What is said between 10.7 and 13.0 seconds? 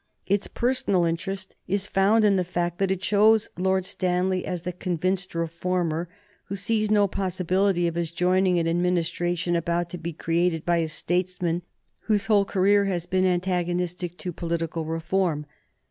a statesman whose whole career